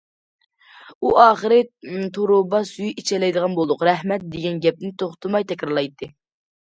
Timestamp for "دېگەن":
4.37-4.59